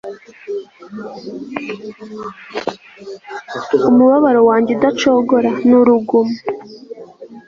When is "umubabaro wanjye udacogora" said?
3.89-5.51